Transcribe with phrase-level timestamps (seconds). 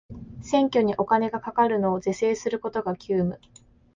[0.41, 3.39] 選挙にお金がかかるのを是正することが急務